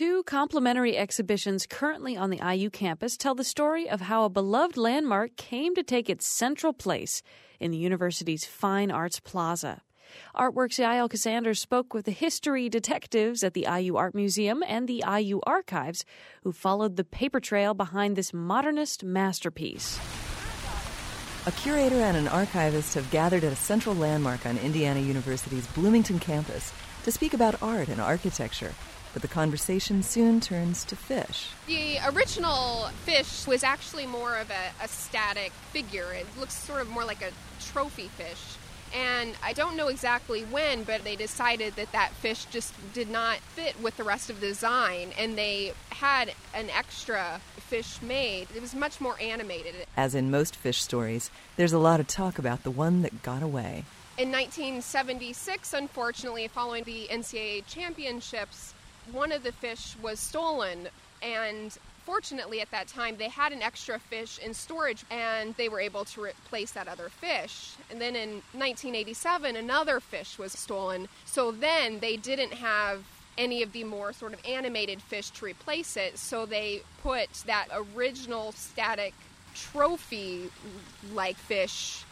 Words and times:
Two 0.00 0.22
complementary 0.22 0.96
exhibitions 0.96 1.66
currently 1.66 2.16
on 2.16 2.30
the 2.30 2.40
IU 2.42 2.70
campus 2.70 3.18
tell 3.18 3.34
the 3.34 3.44
story 3.44 3.86
of 3.86 4.00
how 4.00 4.24
a 4.24 4.30
beloved 4.30 4.78
landmark 4.78 5.36
came 5.36 5.74
to 5.74 5.82
take 5.82 6.08
its 6.08 6.26
central 6.26 6.72
place 6.72 7.20
in 7.60 7.70
the 7.70 7.76
university's 7.76 8.46
Fine 8.46 8.90
Arts 8.90 9.20
Plaza. 9.20 9.82
Artworks 10.34 10.80
Yael 10.80 11.10
Ksander 11.10 11.54
spoke 11.54 11.92
with 11.92 12.06
the 12.06 12.12
history 12.12 12.70
detectives 12.70 13.44
at 13.44 13.52
the 13.52 13.66
IU 13.70 13.96
Art 13.96 14.14
Museum 14.14 14.64
and 14.66 14.88
the 14.88 15.04
IU 15.06 15.38
Archives 15.46 16.06
who 16.44 16.50
followed 16.50 16.96
the 16.96 17.04
paper 17.04 17.38
trail 17.38 17.74
behind 17.74 18.16
this 18.16 18.32
modernist 18.32 19.04
masterpiece. 19.04 20.00
A 21.44 21.52
curator 21.52 21.96
and 21.96 22.16
an 22.16 22.28
archivist 22.28 22.94
have 22.94 23.10
gathered 23.10 23.44
at 23.44 23.52
a 23.52 23.56
central 23.56 23.94
landmark 23.94 24.46
on 24.46 24.56
Indiana 24.56 25.00
University's 25.00 25.66
Bloomington 25.66 26.18
campus 26.18 26.72
to 27.02 27.12
speak 27.12 27.34
about 27.34 27.62
art 27.62 27.88
and 27.88 28.00
architecture. 28.00 28.72
But 29.12 29.22
the 29.22 29.28
conversation 29.28 30.02
soon 30.02 30.40
turns 30.40 30.84
to 30.84 30.96
fish. 30.96 31.48
The 31.66 31.98
original 32.12 32.88
fish 33.04 33.46
was 33.46 33.64
actually 33.64 34.06
more 34.06 34.36
of 34.36 34.50
a, 34.50 34.84
a 34.84 34.88
static 34.88 35.52
figure. 35.72 36.12
It 36.12 36.26
looks 36.38 36.54
sort 36.54 36.80
of 36.80 36.88
more 36.88 37.04
like 37.04 37.22
a 37.22 37.30
trophy 37.60 38.08
fish. 38.08 38.56
And 38.94 39.34
I 39.42 39.52
don't 39.52 39.76
know 39.76 39.88
exactly 39.88 40.42
when, 40.42 40.82
but 40.82 41.04
they 41.04 41.14
decided 41.14 41.76
that 41.76 41.92
that 41.92 42.12
fish 42.14 42.44
just 42.46 42.74
did 42.92 43.08
not 43.08 43.38
fit 43.38 43.80
with 43.80 43.96
the 43.96 44.02
rest 44.02 44.30
of 44.30 44.40
the 44.40 44.48
design, 44.48 45.12
and 45.16 45.38
they 45.38 45.74
had 45.90 46.32
an 46.54 46.70
extra 46.70 47.40
fish 47.56 48.02
made. 48.02 48.48
It 48.54 48.60
was 48.60 48.74
much 48.74 49.00
more 49.00 49.16
animated. 49.20 49.86
As 49.96 50.14
in 50.14 50.30
most 50.30 50.56
fish 50.56 50.82
stories, 50.82 51.30
there's 51.56 51.72
a 51.72 51.78
lot 51.78 52.00
of 52.00 52.08
talk 52.08 52.38
about 52.38 52.64
the 52.64 52.70
one 52.70 53.02
that 53.02 53.22
got 53.22 53.42
away. 53.42 53.84
In 54.18 54.32
1976, 54.32 55.72
unfortunately, 55.72 56.48
following 56.48 56.82
the 56.84 57.06
NCAA 57.10 57.64
championships, 57.66 58.74
one 59.12 59.32
of 59.32 59.42
the 59.42 59.52
fish 59.52 59.96
was 60.02 60.20
stolen, 60.20 60.88
and 61.22 61.76
fortunately 62.04 62.60
at 62.60 62.70
that 62.70 62.88
time 62.88 63.16
they 63.18 63.28
had 63.28 63.52
an 63.52 63.62
extra 63.62 63.98
fish 63.98 64.38
in 64.38 64.54
storage 64.54 65.04
and 65.10 65.54
they 65.56 65.68
were 65.68 65.80
able 65.80 66.04
to 66.04 66.22
replace 66.22 66.72
that 66.72 66.88
other 66.88 67.08
fish. 67.08 67.74
And 67.90 68.00
then 68.00 68.16
in 68.16 68.30
1987 68.52 69.54
another 69.54 70.00
fish 70.00 70.38
was 70.38 70.52
stolen. 70.52 71.08
So 71.24 71.52
then 71.52 72.00
they 72.00 72.16
didn't 72.16 72.54
have 72.54 73.04
any 73.38 73.62
of 73.62 73.72
the 73.72 73.84
more 73.84 74.12
sort 74.12 74.32
of 74.32 74.40
animated 74.44 75.00
fish 75.00 75.30
to 75.30 75.44
replace 75.44 75.96
it. 75.96 76.18
So 76.18 76.46
they 76.46 76.82
put 77.02 77.32
that 77.46 77.68
original 77.72 78.52
static 78.52 79.14
trophy 79.54 80.50
like 81.12 81.36
fish 81.36 82.04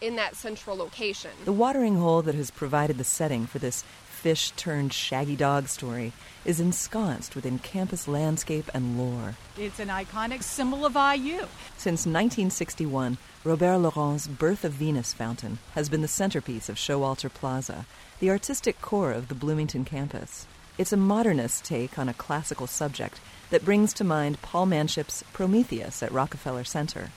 in 0.00 0.16
that 0.16 0.36
central 0.36 0.76
location. 0.76 1.30
The 1.44 1.52
watering 1.52 1.96
hole 1.96 2.22
that 2.22 2.34
has 2.34 2.50
provided 2.50 2.98
the 2.98 3.04
setting 3.04 3.46
for 3.46 3.58
this 3.58 3.84
fish 4.24 4.52
turned 4.52 4.90
shaggy 4.90 5.36
dog 5.36 5.68
story 5.68 6.10
is 6.46 6.58
ensconced 6.58 7.36
within 7.36 7.58
campus 7.58 8.08
landscape 8.08 8.70
and 8.72 8.96
lore. 8.96 9.34
It's 9.58 9.78
an 9.78 9.88
iconic 9.88 10.42
symbol 10.42 10.86
of 10.86 10.94
IU. 10.94 11.40
Since 11.76 12.06
1961, 12.06 13.18
Robert 13.44 13.76
Laurent's 13.76 14.26
Birth 14.26 14.64
of 14.64 14.72
Venus 14.72 15.12
fountain 15.12 15.58
has 15.74 15.90
been 15.90 16.00
the 16.00 16.08
centerpiece 16.08 16.70
of 16.70 16.76
Showalter 16.76 17.30
Plaza, 17.30 17.84
the 18.18 18.30
artistic 18.30 18.80
core 18.80 19.12
of 19.12 19.28
the 19.28 19.34
Bloomington 19.34 19.84
campus. 19.84 20.46
It's 20.78 20.94
a 20.94 20.96
modernist 20.96 21.62
take 21.62 21.98
on 21.98 22.08
a 22.08 22.14
classical 22.14 22.66
subject 22.66 23.20
that 23.50 23.66
brings 23.66 23.92
to 23.92 24.04
mind 24.04 24.40
Paul 24.40 24.64
Manship's 24.64 25.22
Prometheus 25.34 26.02
at 26.02 26.12
Rockefeller 26.12 26.64
Center. 26.64 27.10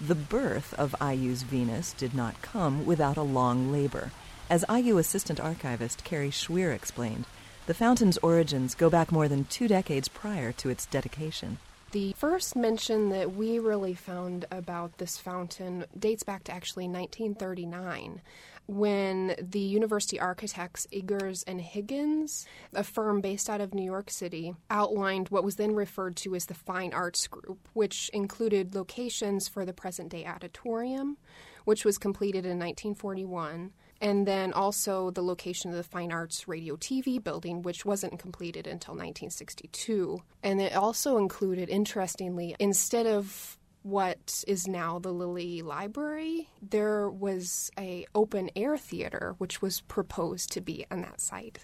The 0.00 0.14
birth 0.14 0.72
of 0.78 0.96
IU's 1.02 1.42
Venus 1.42 1.92
did 1.92 2.14
not 2.14 2.40
come 2.40 2.86
without 2.86 3.18
a 3.18 3.22
long 3.22 3.70
labor. 3.70 4.10
As 4.48 4.64
IU 4.72 4.98
Assistant 4.98 5.40
Archivist 5.40 6.04
Carrie 6.04 6.30
Schweer 6.30 6.72
explained, 6.72 7.24
the 7.66 7.74
fountain's 7.74 8.16
origins 8.18 8.76
go 8.76 8.88
back 8.88 9.10
more 9.10 9.26
than 9.26 9.44
two 9.46 9.66
decades 9.66 10.06
prior 10.06 10.52
to 10.52 10.70
its 10.70 10.86
dedication. 10.86 11.58
The 11.90 12.12
first 12.12 12.54
mention 12.54 13.08
that 13.08 13.34
we 13.34 13.58
really 13.58 13.94
found 13.94 14.44
about 14.52 14.98
this 14.98 15.18
fountain 15.18 15.86
dates 15.98 16.22
back 16.22 16.44
to 16.44 16.52
actually 16.52 16.86
1939 16.86 18.20
when 18.68 19.34
the 19.40 19.58
university 19.58 20.18
architects 20.20 20.86
Eggers 20.92 21.42
and 21.44 21.60
Higgins, 21.60 22.46
a 22.72 22.84
firm 22.84 23.20
based 23.20 23.50
out 23.50 23.60
of 23.60 23.74
New 23.74 23.84
York 23.84 24.10
City, 24.10 24.54
outlined 24.70 25.28
what 25.28 25.44
was 25.44 25.56
then 25.56 25.74
referred 25.74 26.16
to 26.18 26.36
as 26.36 26.46
the 26.46 26.54
Fine 26.54 26.92
Arts 26.92 27.26
Group, 27.26 27.68
which 27.72 28.10
included 28.12 28.76
locations 28.76 29.48
for 29.48 29.64
the 29.64 29.72
present 29.72 30.08
day 30.08 30.24
auditorium, 30.24 31.16
which 31.64 31.84
was 31.84 31.98
completed 31.98 32.44
in 32.44 32.58
1941 32.58 33.72
and 34.00 34.26
then 34.26 34.52
also 34.52 35.10
the 35.10 35.22
location 35.22 35.70
of 35.70 35.76
the 35.76 35.82
Fine 35.82 36.12
Arts 36.12 36.48
Radio 36.48 36.76
TV 36.76 37.22
building, 37.22 37.62
which 37.62 37.84
wasn't 37.84 38.18
completed 38.18 38.66
until 38.66 38.92
1962. 38.92 40.22
And 40.42 40.60
it 40.60 40.74
also 40.74 41.18
included, 41.18 41.68
interestingly, 41.68 42.54
instead 42.58 43.06
of 43.06 43.58
what 43.82 44.42
is 44.48 44.66
now 44.66 44.98
the 44.98 45.12
Lilly 45.12 45.62
Library, 45.62 46.48
there 46.60 47.08
was 47.08 47.70
a 47.78 48.04
open 48.16 48.50
air 48.56 48.76
theater 48.76 49.36
which 49.38 49.62
was 49.62 49.80
proposed 49.82 50.50
to 50.52 50.60
be 50.60 50.84
on 50.90 51.02
that 51.02 51.20
site. 51.20 51.60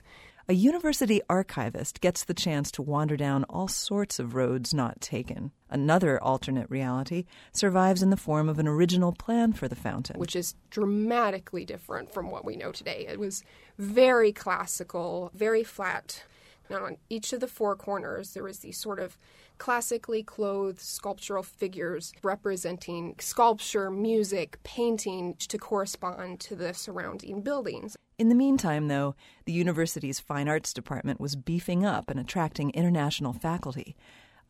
A 0.48 0.54
university 0.54 1.20
archivist 1.30 2.00
gets 2.00 2.24
the 2.24 2.34
chance 2.34 2.72
to 2.72 2.82
wander 2.82 3.16
down 3.16 3.44
all 3.44 3.68
sorts 3.68 4.18
of 4.18 4.34
roads 4.34 4.74
not 4.74 5.00
taken. 5.00 5.52
Another 5.70 6.20
alternate 6.20 6.68
reality 6.68 7.26
survives 7.52 8.02
in 8.02 8.10
the 8.10 8.16
form 8.16 8.48
of 8.48 8.58
an 8.58 8.66
original 8.66 9.12
plan 9.12 9.52
for 9.52 9.68
the 9.68 9.76
fountain, 9.76 10.18
which 10.18 10.34
is 10.34 10.56
dramatically 10.68 11.64
different 11.64 12.12
from 12.12 12.30
what 12.30 12.44
we 12.44 12.56
know 12.56 12.72
today. 12.72 13.06
It 13.08 13.20
was 13.20 13.44
very 13.78 14.32
classical, 14.32 15.30
very 15.32 15.62
flat. 15.62 16.24
Now, 16.70 16.86
on 16.86 16.96
each 17.08 17.32
of 17.32 17.40
the 17.40 17.48
four 17.48 17.76
corners, 17.76 18.34
there 18.34 18.44
was 18.44 18.60
these 18.60 18.78
sort 18.78 18.98
of 18.98 19.18
classically 19.58 20.22
clothed 20.22 20.80
sculptural 20.80 21.42
figures 21.42 22.12
representing 22.22 23.14
sculpture, 23.18 23.90
music, 23.90 24.62
painting 24.62 25.34
to 25.38 25.58
correspond 25.58 26.40
to 26.40 26.56
the 26.56 26.72
surrounding 26.72 27.42
buildings. 27.42 27.96
In 28.18 28.28
the 28.28 28.34
meantime, 28.34 28.88
though, 28.88 29.14
the 29.46 29.52
university's 29.52 30.20
fine 30.20 30.48
arts 30.48 30.72
department 30.72 31.20
was 31.20 31.36
beefing 31.36 31.84
up 31.84 32.10
and 32.10 32.20
attracting 32.20 32.70
international 32.70 33.32
faculty. 33.32 33.96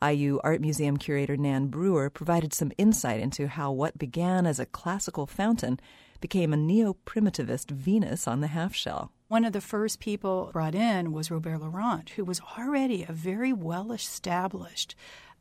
IU 0.03 0.41
Art 0.43 0.61
Museum 0.61 0.97
curator 0.97 1.37
Nan 1.37 1.69
Brewer 1.69 2.11
provided 2.11 2.53
some 2.53 2.73
insight 2.77 3.21
into 3.21 3.47
how 3.47 3.71
what 3.71 3.99
began 3.99 4.47
as 4.47 4.59
a 4.59 4.67
classical 4.67 5.27
fountain 5.27 5.79
became 6.23 6.55
a 6.55 6.57
neo 6.57 6.97
primitivist 7.05 7.71
Venus 7.71 8.27
on 8.27 8.41
the 8.41 8.47
half 8.47 8.75
shell. 8.75 9.13
One 9.29 9.45
of 9.45 9.53
the 9.53 9.61
first 9.61 10.01
people 10.01 10.51
brought 10.53 10.75
in 10.75 11.13
was 11.13 11.31
Robert 11.31 11.61
Laurent, 11.61 12.11
who 12.11 12.25
was 12.25 12.41
already 12.57 13.03
a 13.03 13.13
very 13.13 13.53
well 13.53 13.93
established 13.93 14.95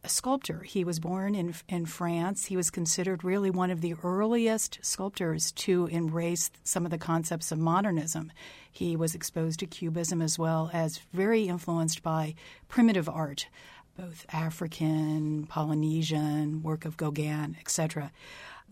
sculptor. 0.05 0.63
He 0.63 0.83
was 0.83 0.99
born 0.99 1.35
in 1.35 1.53
in 1.69 1.85
France. 1.85 2.45
He 2.45 2.57
was 2.57 2.71
considered 2.71 3.23
really 3.23 3.51
one 3.51 3.69
of 3.69 3.81
the 3.81 3.95
earliest 4.03 4.79
sculptors 4.81 5.51
to 5.53 5.85
embrace 5.85 6.49
some 6.63 6.83
of 6.85 6.91
the 6.91 6.97
concepts 6.97 7.51
of 7.51 7.59
modernism. 7.59 8.31
He 8.71 8.95
was 8.95 9.13
exposed 9.13 9.59
to 9.59 9.67
cubism 9.67 10.21
as 10.21 10.39
well 10.39 10.71
as 10.73 10.97
very 11.13 11.43
influenced 11.47 12.01
by 12.01 12.33
primitive 12.67 13.07
art, 13.07 13.47
both 13.95 14.25
African, 14.33 15.45
Polynesian, 15.45 16.63
work 16.63 16.85
of 16.85 16.97
Gauguin, 16.97 17.57
etc 17.59 18.11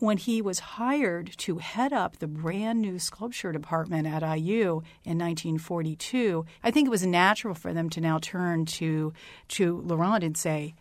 when 0.02 0.18
he 0.18 0.42
was 0.42 0.60
hired 0.60 1.38
to 1.38 1.58
head 1.58 1.94
up 1.94 2.18
the 2.18 2.28
brand 2.28 2.82
new 2.82 3.00
sculpture 3.00 3.52
department 3.52 4.08
at 4.08 4.22
IU 4.22 4.82
in 5.04 5.18
1942, 5.18 6.46
I 6.64 6.72
think 6.72 6.88
it 6.88 6.92
was 6.92 7.06
natural 7.06 7.54
for 7.54 7.74
them 7.74 7.90
to 7.92 8.02
now 8.02 8.20
turn 8.20 8.66
to 8.66 9.14
to 9.50 9.82
Laurent 9.82 10.24
and 10.24 10.38
say, 10.38 10.76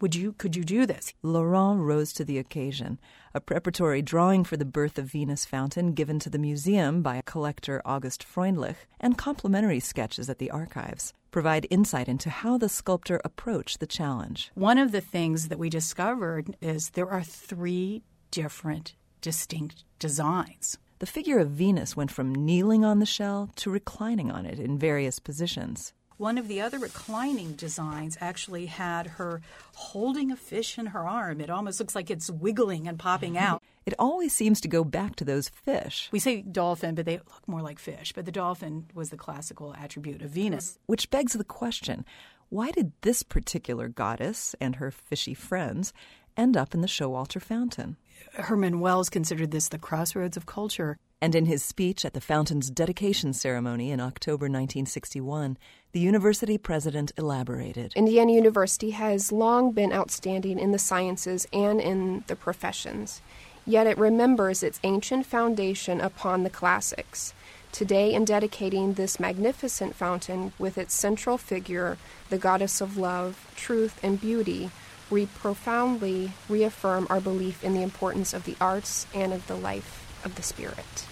would 0.00 0.14
you 0.14 0.32
could 0.32 0.56
you 0.56 0.64
do 0.64 0.86
this? 0.86 1.14
Laurent 1.22 1.80
rose 1.80 2.12
to 2.14 2.24
the 2.24 2.38
occasion. 2.38 2.98
A 3.32 3.40
preparatory 3.40 4.02
drawing 4.02 4.44
for 4.44 4.56
the 4.56 4.64
Birth 4.64 4.98
of 4.98 5.06
Venus 5.06 5.44
fountain 5.44 5.92
given 5.92 6.18
to 6.20 6.30
the 6.30 6.38
museum 6.38 7.00
by 7.02 7.22
collector 7.24 7.80
August 7.84 8.24
Freundlich 8.24 8.76
and 9.00 9.16
complementary 9.16 9.80
sketches 9.80 10.28
at 10.28 10.38
the 10.38 10.50
archives 10.50 11.12
provide 11.30 11.66
insight 11.68 12.08
into 12.08 12.30
how 12.30 12.56
the 12.58 12.68
sculptor 12.68 13.20
approached 13.24 13.80
the 13.80 13.86
challenge. 13.86 14.52
One 14.54 14.78
of 14.78 14.92
the 14.92 15.00
things 15.00 15.48
that 15.48 15.58
we 15.58 15.68
discovered 15.68 16.56
is 16.60 16.90
there 16.90 17.10
are 17.10 17.24
three 17.24 18.02
different 18.34 18.94
distinct 19.20 19.84
designs. 20.00 20.76
The 20.98 21.06
figure 21.06 21.38
of 21.38 21.50
Venus 21.50 21.96
went 21.96 22.10
from 22.10 22.34
kneeling 22.34 22.84
on 22.84 22.98
the 22.98 23.06
shell 23.06 23.50
to 23.56 23.70
reclining 23.70 24.32
on 24.32 24.44
it 24.44 24.58
in 24.58 24.76
various 24.76 25.20
positions. 25.20 25.92
One 26.16 26.36
of 26.36 26.48
the 26.48 26.60
other 26.60 26.80
reclining 26.80 27.52
designs 27.52 28.18
actually 28.20 28.66
had 28.66 29.06
her 29.18 29.40
holding 29.74 30.32
a 30.32 30.36
fish 30.36 30.78
in 30.78 30.86
her 30.86 31.06
arm. 31.06 31.40
It 31.40 31.48
almost 31.48 31.78
looks 31.78 31.94
like 31.94 32.10
it's 32.10 32.28
wiggling 32.28 32.88
and 32.88 32.98
popping 32.98 33.38
out. 33.38 33.62
It 33.86 33.92
always 33.98 34.32
seems 34.32 34.62
to 34.62 34.68
go 34.68 34.82
back 34.82 35.14
to 35.16 35.26
those 35.26 35.50
fish. 35.50 36.08
We 36.10 36.18
say 36.18 36.40
dolphin, 36.40 36.94
but 36.94 37.04
they 37.04 37.18
look 37.18 37.46
more 37.46 37.60
like 37.60 37.78
fish. 37.78 38.14
But 38.14 38.24
the 38.24 38.32
dolphin 38.32 38.86
was 38.94 39.10
the 39.10 39.18
classical 39.18 39.74
attribute 39.74 40.22
of 40.22 40.30
Venus. 40.30 40.78
Which 40.86 41.10
begs 41.10 41.34
the 41.34 41.44
question 41.44 42.06
why 42.48 42.70
did 42.70 42.92
this 43.02 43.22
particular 43.22 43.88
goddess 43.88 44.54
and 44.60 44.76
her 44.76 44.90
fishy 44.90 45.34
friends 45.34 45.92
end 46.36 46.56
up 46.56 46.74
in 46.74 46.80
the 46.80 46.86
Showalter 46.86 47.40
fountain? 47.40 47.96
Herman 48.34 48.80
Wells 48.80 49.10
considered 49.10 49.50
this 49.50 49.68
the 49.68 49.78
crossroads 49.78 50.36
of 50.36 50.46
culture. 50.46 50.96
And 51.20 51.34
in 51.34 51.46
his 51.46 51.64
speech 51.64 52.04
at 52.04 52.12
the 52.12 52.20
fountain's 52.20 52.70
dedication 52.70 53.32
ceremony 53.32 53.90
in 53.90 53.98
October 53.98 54.44
1961, 54.44 55.56
the 55.92 56.00
university 56.00 56.58
president 56.58 57.12
elaborated. 57.16 57.94
Indiana 57.96 58.32
University 58.32 58.90
has 58.90 59.32
long 59.32 59.72
been 59.72 59.92
outstanding 59.92 60.58
in 60.58 60.72
the 60.72 60.78
sciences 60.78 61.46
and 61.50 61.80
in 61.80 62.24
the 62.26 62.36
professions, 62.36 63.22
yet 63.64 63.86
it 63.86 63.96
remembers 63.96 64.62
its 64.62 64.80
ancient 64.82 65.24
foundation 65.24 65.98
upon 65.98 66.42
the 66.42 66.50
classics. 66.50 67.32
Today, 67.72 68.12
in 68.12 68.26
dedicating 68.26 68.92
this 68.92 69.18
magnificent 69.18 69.94
fountain 69.94 70.52
with 70.58 70.76
its 70.76 70.92
central 70.92 71.38
figure, 71.38 71.96
the 72.28 72.38
goddess 72.38 72.82
of 72.82 72.98
love, 72.98 73.50
truth, 73.56 73.98
and 74.02 74.20
beauty, 74.20 74.70
we 75.10 75.26
profoundly 75.26 76.32
reaffirm 76.48 77.06
our 77.10 77.20
belief 77.20 77.62
in 77.62 77.74
the 77.74 77.82
importance 77.82 78.32
of 78.32 78.44
the 78.44 78.56
arts 78.60 79.06
and 79.14 79.32
of 79.32 79.46
the 79.46 79.56
life 79.56 80.20
of 80.24 80.34
the 80.34 80.42
spirit. 80.42 81.06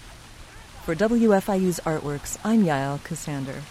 For 0.85 0.95
WFIU's 0.95 1.81
Artworks, 1.85 2.39
I'm 2.45 2.65
Yael 2.65 2.99
Ksander. 3.01 3.63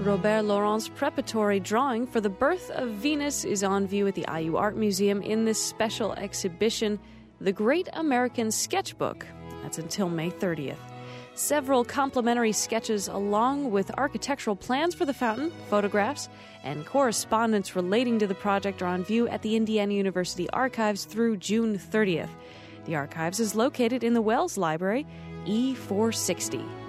Robert 0.00 0.44
Laurent's 0.44 0.88
preparatory 0.88 1.60
drawing 1.60 2.06
for 2.06 2.22
the 2.22 2.30
birth 2.30 2.70
of 2.70 2.88
Venus 2.88 3.44
is 3.44 3.62
on 3.62 3.86
view 3.86 4.06
at 4.06 4.14
the 4.14 4.24
IU 4.34 4.56
Art 4.56 4.74
Museum 4.74 5.20
in 5.20 5.44
this 5.44 5.62
special 5.62 6.14
exhibition, 6.14 6.98
The 7.40 7.52
Great 7.52 7.88
American 7.92 8.50
Sketchbook. 8.50 9.26
That's 9.62 9.78
until 9.78 10.08
May 10.08 10.30
30th. 10.30 10.78
Several 11.34 11.84
complementary 11.84 12.52
sketches, 12.52 13.08
along 13.08 13.70
with 13.70 13.96
architectural 13.98 14.56
plans 14.56 14.94
for 14.94 15.04
the 15.04 15.14
fountain, 15.14 15.52
photographs, 15.68 16.28
and 16.64 16.84
correspondence 16.84 17.74
relating 17.76 18.18
to 18.18 18.26
the 18.26 18.34
project, 18.34 18.82
are 18.82 18.86
on 18.86 19.04
view 19.04 19.28
at 19.28 19.40
the 19.42 19.56
Indiana 19.56 19.94
University 19.94 20.50
Archives 20.50 21.04
through 21.04 21.36
June 21.38 21.78
30th. 21.78 22.28
The 22.84 22.96
archives 22.96 23.40
is 23.40 23.54
located 23.54 24.04
in 24.04 24.14
the 24.14 24.22
Wells 24.22 24.58
Library, 24.58 25.06
E460. 25.46 26.79